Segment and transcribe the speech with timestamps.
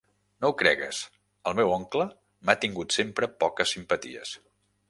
[0.43, 1.01] No ho cregues.
[1.51, 2.09] El meu oncle
[2.49, 4.35] m'ha tingut sempre poques simpaties